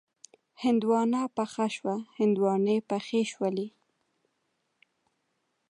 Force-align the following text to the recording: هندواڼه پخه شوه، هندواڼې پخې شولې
هندواڼه 0.63 1.21
پخه 1.35 1.67
شوه، 1.75 1.95
هندواڼې 2.19 2.75
پخې 2.89 3.21
شولې 3.31 3.67